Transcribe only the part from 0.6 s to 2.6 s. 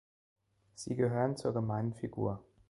Sie gehören zur gemeinen Figur.